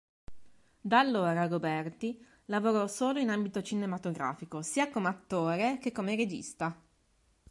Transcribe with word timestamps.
Da 0.81 0.97
allora 0.97 1.45
Roberti 1.45 2.19
lavorò 2.45 2.87
solo 2.87 3.19
in 3.19 3.29
ambito 3.29 3.61
cinematografico, 3.61 4.63
sia 4.63 4.89
come 4.89 5.09
attore 5.09 5.77
che 5.79 5.91
come 5.91 6.15
regista. 6.15 6.75